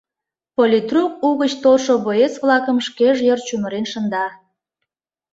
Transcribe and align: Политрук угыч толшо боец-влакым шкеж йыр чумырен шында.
Политрук 0.57 1.13
угыч 1.27 1.53
толшо 1.63 1.93
боец-влакым 2.05 2.77
шкеж 2.87 3.17
йыр 3.27 3.39
чумырен 3.47 3.85
шында. 3.91 4.25